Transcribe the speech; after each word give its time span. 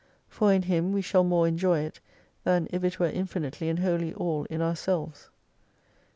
For 0.27 0.51
in 0.51 0.63
Him 0.63 0.93
we 0.93 1.03
shall 1.03 1.23
more 1.23 1.47
enjoy 1.47 1.81
it 1.81 1.99
than 2.43 2.67
if 2.71 2.83
it 2.83 2.99
were 2.99 3.05
infinitely 3.11 3.69
and 3.69 3.77
wholly 3.77 4.15
all 4.15 4.45
in 4.45 4.59
ourselves. 4.59 5.29